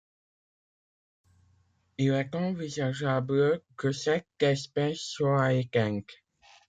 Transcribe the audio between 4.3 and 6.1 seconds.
espèce soit éteinte.